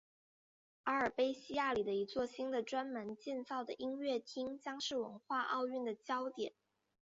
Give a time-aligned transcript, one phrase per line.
[0.85, 6.53] 阿尔卑西亚里的一座新的专门建造的音乐厅将是文化奥运的焦点。